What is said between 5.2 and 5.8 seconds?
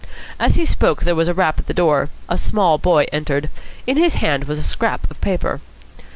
paper.